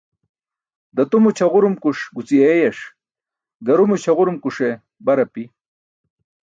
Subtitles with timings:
[0.95, 2.79] Datumo ćʰaġurumkuṣ guci eeyas,
[3.65, 4.69] garumo ćʰaġurumkuṣe
[5.05, 5.43] bar api.